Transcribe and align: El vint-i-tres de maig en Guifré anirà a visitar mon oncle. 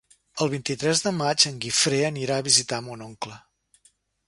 El 0.45 0.49
vint-i-tres 0.53 1.01
de 1.07 1.11
maig 1.17 1.45
en 1.51 1.59
Guifré 1.67 2.01
anirà 2.09 2.41
a 2.41 2.47
visitar 2.49 2.83
mon 2.89 3.07
oncle. 3.11 3.39